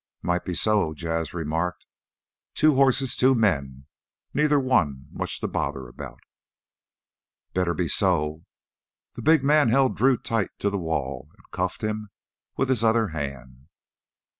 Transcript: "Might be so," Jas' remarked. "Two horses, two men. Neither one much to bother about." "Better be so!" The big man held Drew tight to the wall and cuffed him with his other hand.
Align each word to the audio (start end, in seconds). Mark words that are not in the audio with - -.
"Might 0.23 0.43
be 0.45 0.55
so," 0.55 0.95
Jas' 0.95 1.31
remarked. 1.31 1.85
"Two 2.55 2.73
horses, 2.73 3.15
two 3.15 3.35
men. 3.35 3.85
Neither 4.33 4.59
one 4.59 5.05
much 5.11 5.39
to 5.41 5.47
bother 5.47 5.87
about." 5.87 6.21
"Better 7.53 7.75
be 7.75 7.87
so!" 7.87 8.41
The 9.13 9.21
big 9.21 9.43
man 9.43 9.69
held 9.69 9.95
Drew 9.95 10.17
tight 10.17 10.49
to 10.57 10.71
the 10.71 10.79
wall 10.79 11.27
and 11.37 11.43
cuffed 11.51 11.83
him 11.83 12.09
with 12.57 12.69
his 12.69 12.83
other 12.83 13.09
hand. 13.09 13.67